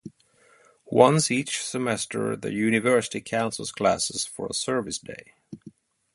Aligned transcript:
Once 0.89 1.29
each 1.29 1.61
semester 1.63 2.35
the 2.35 2.51
university 2.51 3.21
cancels 3.21 3.71
classes 3.71 4.25
for 4.25 4.47
a 4.47 4.53
service 4.55 4.97
day. 4.97 5.33